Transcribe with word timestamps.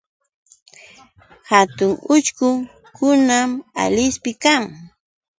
Hatun 1.49 1.91
uchkukunam 2.15 3.49
Alispi 3.83 4.31
kan. 4.43 4.63